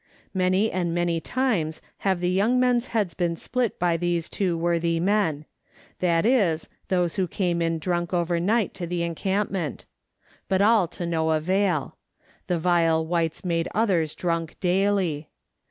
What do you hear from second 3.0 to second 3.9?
been split